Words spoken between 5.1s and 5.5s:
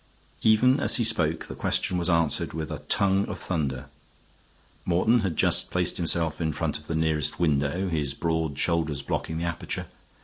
had